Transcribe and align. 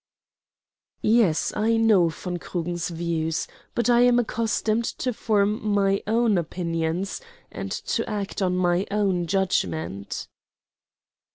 "Yes, 1.03 1.53
I 1.55 1.77
know 1.77 2.09
von 2.09 2.39
Krugen's 2.39 2.89
views; 2.89 3.47
but 3.75 3.87
I 3.87 4.01
am 4.01 4.17
accustomed 4.17 4.85
to 4.97 5.13
form 5.13 5.63
my 5.63 6.01
own 6.07 6.39
opinions 6.39 7.21
and 7.51 7.71
to 7.71 8.09
act 8.09 8.41
on 8.41 8.55
my 8.55 8.87
own 8.89 9.27
judgment." 9.27 10.27